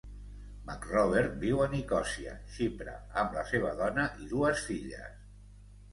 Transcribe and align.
McRobert 0.69 1.35
viu 1.43 1.61
a 1.65 1.67
Nicòsia, 1.73 2.33
Xipre 2.55 2.95
amb 3.25 3.39
la 3.41 3.47
seva 3.53 3.75
dona 3.83 4.07
i 4.25 4.29
dues 4.33 4.65
filles. 4.71 5.25